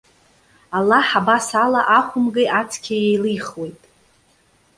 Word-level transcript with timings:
Аллаҳ 0.77 1.07
абас 1.19 1.47
ала 1.63 1.81
ахәымгеи 1.97 2.53
ацқьеи 2.59 3.03
иеилихуеит. 3.05 3.81